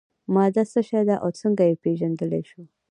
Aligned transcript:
ماده 0.33 0.63
څه 0.71 0.81
شی 0.87 1.01
ده 1.09 1.15
او 1.23 1.29
څنګه 1.41 1.63
یې 1.69 1.75
پیژندلی 1.83 2.41
شو. 2.49 2.61